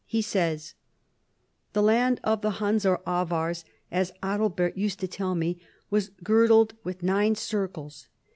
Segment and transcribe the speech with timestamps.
[0.11, 0.73] lie says:"
[1.73, 6.73] The land of the Huns or [Avars] as Adalbert used to tell me was girdled
[6.83, 8.07] with nine circles.